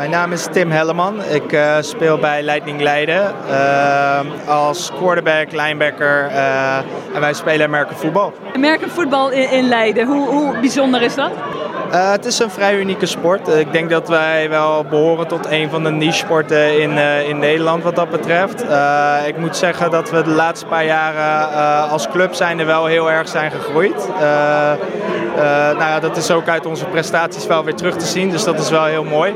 Mijn 0.00 0.12
naam 0.12 0.32
is 0.32 0.46
Tim 0.52 0.70
Helleman. 0.70 1.22
Ik 1.24 1.52
uh, 1.52 1.76
speel 1.80 2.18
bij 2.18 2.42
Leiding 2.42 2.80
Leiden 2.80 3.34
uh, 3.50 4.20
als 4.46 4.90
quarterback, 4.98 5.52
linebacker 5.52 6.30
uh, 6.30 6.76
en 7.14 7.20
wij 7.20 7.32
spelen 7.32 7.66
American 7.66 7.96
voetbal. 7.96 8.32
American 8.54 8.88
voetbal 8.88 9.30
in, 9.30 9.50
in 9.50 9.68
Leiden, 9.68 10.06
hoe, 10.06 10.28
hoe 10.28 10.58
bijzonder 10.60 11.02
is 11.02 11.14
dat? 11.14 11.30
Het 11.90 12.24
is 12.24 12.38
een 12.38 12.50
vrij 12.50 12.78
unieke 12.78 13.06
sport. 13.06 13.48
Ik 13.48 13.72
denk 13.72 13.90
dat 13.90 14.08
wij 14.08 14.48
wel 14.48 14.84
behoren 14.84 15.26
tot 15.26 15.46
een 15.50 15.70
van 15.70 15.84
de 15.84 15.90
niche 15.90 16.18
sporten 16.18 16.80
in, 16.80 16.98
in 17.28 17.38
Nederland 17.38 17.82
wat 17.82 17.96
dat 17.96 18.10
betreft. 18.10 18.64
Ik 19.26 19.36
moet 19.36 19.56
zeggen 19.56 19.90
dat 19.90 20.10
we 20.10 20.22
de 20.22 20.30
laatste 20.30 20.66
paar 20.66 20.84
jaren 20.84 21.88
als 21.90 22.08
club 22.08 22.34
zijn 22.34 22.58
er 22.58 22.66
wel 22.66 22.86
heel 22.86 23.10
erg 23.10 23.28
zijn 23.28 23.50
gegroeid. 23.50 24.08
nou 25.36 25.78
ja, 25.78 26.00
dat 26.00 26.16
is 26.16 26.30
ook 26.30 26.48
uit 26.48 26.66
onze 26.66 26.84
prestaties 26.84 27.46
wel 27.46 27.64
weer 27.64 27.74
terug 27.74 27.96
te 27.96 28.06
zien, 28.06 28.30
dus 28.30 28.44
dat 28.44 28.58
is 28.58 28.70
wel 28.70 28.84
heel 28.84 29.04
mooi. 29.04 29.34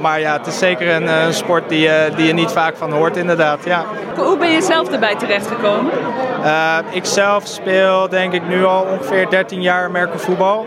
Maar 0.00 0.20
ja, 0.20 0.32
het 0.32 0.46
is 0.46 0.58
zeker 0.58 0.94
een, 0.94 1.08
een 1.08 1.34
sport 1.34 1.68
die, 1.68 1.88
die 2.16 2.26
je 2.26 2.32
niet 2.32 2.50
vaak 2.50 2.76
van 2.76 2.92
hoort 2.92 3.16
inderdaad. 3.16 3.64
Ja. 3.64 3.84
Hoe 4.16 4.36
ben 4.36 4.50
je 4.50 4.62
zelf 4.62 4.90
erbij 4.90 5.16
terechtgekomen? 5.16 5.92
Ik 6.90 7.04
zelf 7.04 7.46
speel 7.46 8.08
denk 8.08 8.32
ik 8.32 8.48
nu 8.48 8.64
al 8.64 8.82
ongeveer 8.82 9.30
13 9.30 9.62
jaar 9.62 9.90
merkenvoetbal. 9.90 10.66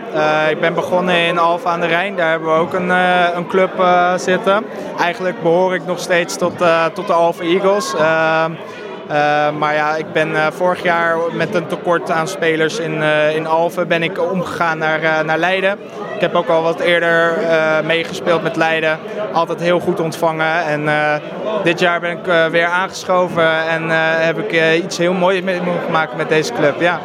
Ik 0.50 0.60
ben 0.60 0.74
begonnen 0.74 1.16
in 1.16 1.38
Alfa 1.38 1.70
aan 1.70 1.80
de 1.80 1.86
Rijn. 1.86 2.16
Daar 2.16 2.30
hebben 2.30 2.48
we 2.48 2.58
ook 2.58 2.72
een, 2.72 2.90
een 3.36 3.46
club 3.46 3.84
zitten. 4.16 4.64
Eigenlijk 4.98 5.42
behoor 5.42 5.74
ik 5.74 5.86
nog 5.86 5.98
steeds 5.98 6.36
tot, 6.36 6.52
tot 6.94 7.06
de 7.06 7.12
Alfa 7.12 7.42
Eagles. 7.42 7.94
Uh, 9.10 9.50
maar 9.58 9.74
ja, 9.74 9.96
ik 9.96 10.12
ben 10.12 10.30
uh, 10.30 10.46
vorig 10.50 10.82
jaar 10.82 11.16
met 11.32 11.54
een 11.54 11.66
tekort 11.66 12.10
aan 12.10 12.28
spelers 12.28 12.78
in, 12.78 12.94
uh, 12.94 13.36
in 13.36 13.46
Alphen 13.46 13.88
ben 13.88 14.02
ik 14.02 14.30
omgegaan 14.30 14.78
naar, 14.78 15.24
naar 15.24 15.38
Leiden. 15.38 15.78
Ik 16.14 16.20
heb 16.20 16.34
ook 16.34 16.48
al 16.48 16.62
wat 16.62 16.80
eerder 16.80 17.32
meegespeeld 17.84 18.42
met 18.42 18.56
Leiden. 18.56 18.98
Altijd 19.32 19.60
heel 19.60 19.80
goed 19.80 20.00
ontvangen. 20.00 20.64
En 20.64 20.88
dit 21.62 21.80
jaar 21.80 22.00
ben 22.00 22.10
ik 22.10 22.50
weer 22.50 22.66
aangeschoven 22.66 23.68
en 23.68 23.90
heb 24.24 24.38
ik 24.38 24.82
iets 24.84 24.98
heel 24.98 25.12
moois 25.12 25.40
mee 25.40 25.60
mogen 25.60 25.90
maken 25.90 26.16
met 26.16 26.28
deze 26.28 26.52
club. 26.52 26.80
Ja. 26.80 27.00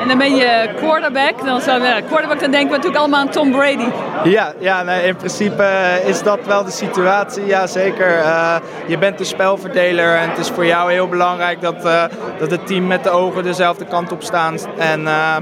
En 0.00 0.08
dan 0.08 0.18
ben 0.18 0.34
je 0.34 0.70
quarterback. 0.76 1.44
Dan, 1.44 1.60
zou, 1.60 1.80
quarterback, 1.80 2.40
dan 2.40 2.50
denken 2.50 2.70
we 2.70 2.76
natuurlijk 2.76 2.96
allemaal 2.96 3.20
aan 3.20 3.30
Tom 3.30 3.50
Brady. 3.50 3.88
Ja, 4.24 4.52
ja 4.58 4.82
nee, 4.82 5.06
in 5.06 5.16
principe 5.16 5.66
is 6.04 6.22
dat 6.22 6.38
wel 6.46 6.64
de 6.64 6.70
situatie. 6.70 7.46
Ja, 7.46 7.66
zeker. 7.66 8.08
je 8.86 8.98
bent 8.98 9.18
de 9.18 9.24
spelverdeler 9.24 10.16
en 10.16 10.28
het 10.28 10.38
is 10.38 10.48
voor 10.48 10.66
jou 10.66 10.92
heel 10.92 11.08
belangrijk 11.08 11.60
dat, 11.60 11.84
uh, 11.84 12.04
dat 12.38 12.50
het 12.50 12.66
team 12.66 12.86
met 12.86 13.04
de 13.04 13.10
ogen 13.10 13.42
dezelfde 13.42 13.84
kant 13.84 14.12
op 14.12 14.22
staan. 14.22 14.58
En 14.78 15.00
uh, 15.00 15.36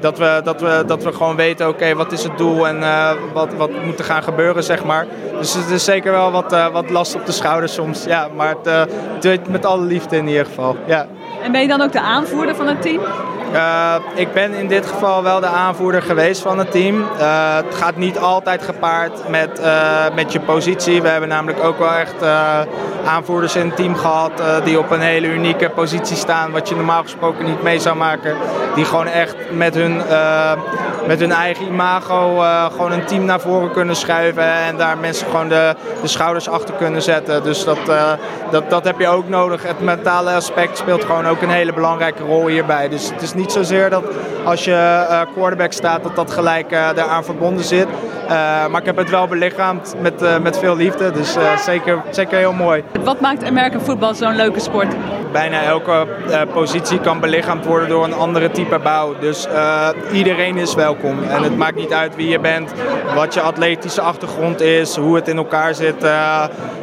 dat, 0.00 0.18
we, 0.18 0.40
dat, 0.44 0.60
we, 0.60 0.82
dat 0.86 1.02
we 1.02 1.12
gewoon 1.12 1.36
weten, 1.36 1.68
oké, 1.68 1.76
okay, 1.76 1.94
wat 1.94 2.12
is 2.12 2.22
het 2.22 2.38
doel 2.38 2.68
en 2.68 2.78
wat, 3.32 3.54
wat 3.54 3.70
moet 3.84 3.98
er 3.98 4.04
gaan 4.04 4.22
gebeuren, 4.22 4.62
zeg 4.62 4.84
maar. 4.84 5.06
Dus 5.38 5.54
het 5.54 5.70
is 5.70 5.84
zeker 5.84 6.12
wel 6.12 6.30
wat, 6.30 6.70
wat 6.72 6.90
last 6.90 7.14
op 7.14 7.26
de 7.26 7.32
schouders 7.32 7.74
soms. 7.74 8.04
Ja, 8.04 8.28
maar 8.36 8.54
het 8.62 8.88
doet 9.20 9.48
met 9.48 9.66
alle 9.66 9.84
liefde 9.84 10.16
in 10.16 10.28
ieder 10.28 10.46
geval. 10.46 10.76
Ja. 10.86 11.06
En 11.42 11.52
ben 11.52 11.60
je 11.60 11.68
dan 11.68 11.80
ook 11.80 11.92
de 11.92 12.00
aanvoerder 12.00 12.54
van 12.54 12.66
het 12.66 12.82
team? 12.82 13.00
Uh, 13.52 13.94
ik 14.14 14.32
ben 14.32 14.54
in 14.54 14.68
dit 14.68 14.86
geval 14.86 15.22
wel 15.22 15.40
de 15.40 15.46
aanvoerder 15.46 16.02
geweest 16.02 16.42
van 16.42 16.58
het 16.58 16.70
team. 16.70 17.00
Uh, 17.00 17.56
het 17.56 17.74
gaat 17.74 17.96
niet 17.96 18.18
altijd 18.18 18.62
gepaard 18.62 19.28
met, 19.28 19.60
uh, 19.60 20.04
met 20.14 20.32
je 20.32 20.40
positie. 20.40 21.02
We 21.02 21.08
hebben 21.08 21.28
namelijk 21.28 21.64
ook 21.64 21.78
wel 21.78 21.92
echt 21.92 22.14
aanvoerders 23.04 23.56
in 23.56 23.66
het 23.66 23.76
team 23.76 23.94
gehad 23.94 24.32
die 24.64 24.78
op 24.78 24.90
een 24.90 25.00
hele 25.00 25.26
unieke 25.26 25.68
positie 25.68 26.16
staan, 26.16 26.50
wat 26.50 26.68
je 26.68 26.74
normaal 26.74 27.02
gesproken 27.02 27.44
niet 27.44 27.62
mee 27.62 27.78
zou 27.78 27.96
maken. 27.96 28.36
Die 28.74 28.84
gewoon 28.84 29.06
echt 29.06 29.36
met 29.50 29.74
hun, 29.74 30.02
met 31.06 31.20
hun 31.20 31.32
eigen 31.32 31.66
imago 31.66 32.44
gewoon 32.70 32.92
een 32.92 33.04
team 33.04 33.24
naar 33.24 33.40
voren 33.40 33.72
kunnen 33.72 33.96
schuiven 33.96 34.52
en 34.52 34.76
daar 34.76 34.98
mensen 34.98 35.26
gewoon 35.26 35.48
de, 35.48 35.74
de 36.02 36.08
schouders 36.08 36.48
achter 36.48 36.74
kunnen 36.74 37.02
zetten. 37.02 37.42
Dus 37.42 37.64
dat, 37.64 37.78
dat, 38.50 38.70
dat 38.70 38.84
heb 38.84 38.98
je 38.98 39.08
ook 39.08 39.28
nodig. 39.28 39.62
Het 39.62 39.80
mentale 39.80 40.30
aspect 40.30 40.78
speelt 40.78 41.04
gewoon 41.04 41.26
ook 41.26 41.42
een 41.42 41.50
hele 41.50 41.72
belangrijke 41.72 42.22
rol 42.22 42.46
hierbij. 42.46 42.88
Dus 42.88 43.10
het 43.10 43.22
is 43.22 43.34
niet 43.34 43.39
zozeer 43.48 43.90
dat 43.90 44.04
als 44.44 44.64
je 44.64 44.70
uh, 45.10 45.20
quarterback 45.34 45.72
staat 45.72 46.02
dat 46.02 46.16
dat 46.16 46.30
gelijk 46.30 46.70
daaraan 46.70 47.24
verbonden 47.24 47.64
zit. 47.64 47.86
Uh, 47.86 48.30
maar 48.66 48.80
ik 48.80 48.86
heb 48.86 48.96
het 48.96 49.10
wel 49.10 49.26
belichaamd 49.26 49.94
met, 50.00 50.42
met 50.42 50.58
veel 50.58 50.76
liefde. 50.76 51.10
Dus 51.10 51.36
zeker, 51.64 52.02
zeker 52.10 52.38
heel 52.38 52.52
mooi. 52.52 52.84
Wat 53.04 53.20
maakt 53.20 53.44
American 53.44 53.80
voetbal 53.80 54.14
zo'n 54.14 54.36
leuke 54.36 54.60
sport? 54.60 54.94
Bijna 55.32 55.62
elke 55.62 56.06
positie 56.52 57.00
kan 57.00 57.20
belichaamd 57.20 57.64
worden 57.64 57.88
door 57.88 58.04
een 58.04 58.14
andere 58.14 58.50
type 58.50 58.78
bouw. 58.78 59.14
Dus 59.20 59.46
iedereen 60.12 60.56
is 60.56 60.74
welkom. 60.74 61.22
En 61.22 61.42
het 61.42 61.56
maakt 61.56 61.76
niet 61.76 61.92
uit 61.92 62.16
wie 62.16 62.28
je 62.28 62.38
bent, 62.38 62.72
wat 63.14 63.34
je 63.34 63.40
atletische 63.40 64.00
achtergrond 64.00 64.60
is, 64.60 64.96
hoe 64.96 65.14
het 65.16 65.28
in 65.28 65.36
elkaar 65.36 65.74
zit. 65.74 66.00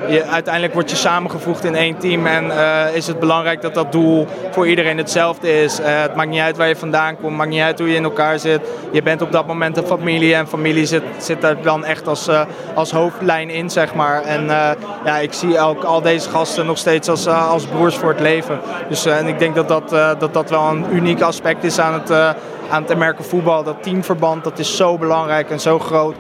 Je, 0.07 0.24
uiteindelijk 0.31 0.74
word 0.74 0.89
je 0.89 0.95
samengevoegd 0.95 1.63
in 1.63 1.75
één 1.75 1.97
team 1.97 2.25
en 2.25 2.51
is 2.94 3.07
het 3.07 3.19
belangrijk 3.19 3.62
dat 3.62 3.74
dat 3.74 3.91
doel 3.91 4.28
voor 4.51 4.68
iedereen 4.68 4.97
hetzelfde 4.97 5.63
is. 5.63 5.79
het 5.81 6.16
maakt 6.16 6.29
niet 6.29 6.39
uit 6.39 6.47
waar 6.56 6.68
je 6.68 6.75
vandaan 6.75 7.18
komt, 7.18 7.38
maakt 7.38 7.50
niet 7.50 7.62
uit 7.62 7.80
hoe 7.80 7.90
je 7.90 7.96
in 7.96 8.03
elkaar 8.03 8.40
zit. 8.40 8.62
Je 8.91 9.03
bent 9.03 9.22
op 9.22 9.31
dat 9.31 9.47
moment 9.47 9.78
een 9.78 9.85
familie 9.85 10.35
en 10.35 10.47
familie 10.47 10.85
zit, 10.85 11.03
zit 11.18 11.44
er 11.44 11.62
dan 11.62 11.85
echt 11.85 12.08
als, 12.08 12.28
uh, 12.28 12.41
als 12.74 12.91
hoofdlijn 12.91 13.50
in, 13.50 13.69
zeg 13.69 13.94
maar. 13.94 14.24
En 14.24 14.44
uh, 14.44 14.69
ja, 15.06 15.18
ik 15.18 15.34
zie 15.34 15.59
ook 15.59 15.84
al 15.84 16.02
deze 16.02 16.30
gasten 16.30 16.66
nog 16.66 16.78
steeds 16.78 17.09
als, 17.09 17.28
uh, 17.28 17.50
als 17.50 17.66
broers 17.66 17.96
voor 17.96 18.09
het 18.09 18.19
leven. 18.19 18.59
Dus 18.90 19.06
en 19.06 19.28
ik 19.28 19.40
denk 19.40 19.56
dat 19.56 19.68
dat, 19.68 19.90
dat 20.19 20.34
dat 20.34 20.50
wel 20.50 20.69
een 20.69 20.86
uniek 20.91 21.22
aspect 21.22 21.63
is 21.63 21.80
aan 21.80 21.94
het, 21.94 22.12
aan 22.69 22.84
het 22.84 22.97
merken 22.97 23.25
voetbal. 23.25 23.63
Dat 23.63 23.84
teamverband, 23.84 24.44
dat 24.44 24.59
is 24.59 24.75
zo 24.75 24.97
belangrijk 24.97 25.50
en 25.50 25.59
zo 25.59 25.80
groot. 25.80 26.16